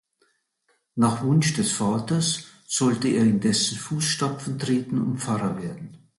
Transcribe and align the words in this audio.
Nach 0.95 1.21
Wunsch 1.23 1.53
des 1.53 1.73
Vaters 1.73 2.47
sollte 2.65 3.07
er 3.07 3.21
in 3.23 3.39
dessen 3.39 3.77
Fußstapfen 3.77 4.57
treten 4.57 4.97
und 4.99 5.19
Pfarrer 5.19 5.61
werden. 5.61 6.07